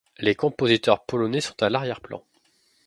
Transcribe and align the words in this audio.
Les 0.17 0.33
compositeurs 0.33 1.05
polonais 1.05 1.41
sont 1.41 1.61
à 1.61 1.69
l'arrière-plan. 1.69 2.23